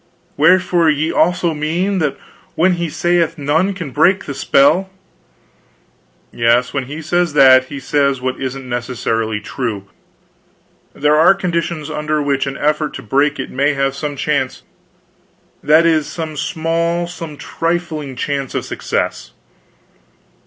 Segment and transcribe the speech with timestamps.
[0.35, 2.17] "Wherefore, ye also mean that
[2.55, 4.89] when he saith none can break the spell"
[6.31, 9.89] "Yes, when he says that, he says what isn't necessarily true.
[10.95, 14.63] There are conditions under which an effort to break it may have some chance
[15.61, 19.33] that is, some small, some trifling chance of success."